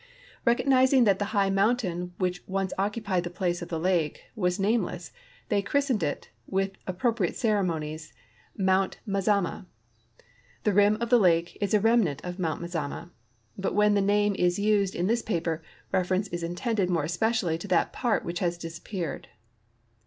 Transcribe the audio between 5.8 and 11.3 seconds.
it, with appropriate ceremonies. Mount Mazama. The rim of the